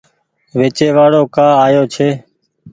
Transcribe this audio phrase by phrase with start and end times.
[0.57, 2.09] ويچي وآڙو ڪآ آيو ڇي۔